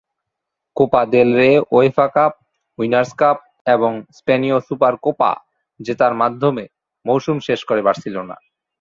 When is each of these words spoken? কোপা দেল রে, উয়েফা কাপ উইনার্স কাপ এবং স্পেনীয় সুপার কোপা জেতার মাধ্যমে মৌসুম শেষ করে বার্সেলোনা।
কোপা 0.77 1.01
দেল 1.13 1.29
রে, 1.35 1.51
উয়েফা 1.71 2.07
কাপ 2.15 2.33
উইনার্স 2.79 3.11
কাপ 3.17 3.37
এবং 3.67 3.91
স্পেনীয় 4.17 4.57
সুপার 4.67 4.93
কোপা 5.03 5.31
জেতার 5.79 6.13
মাধ্যমে 6.21 6.63
মৌসুম 7.05 7.37
শেষ 7.47 7.59
করে 7.65 7.81
বার্সেলোনা। 7.87 8.35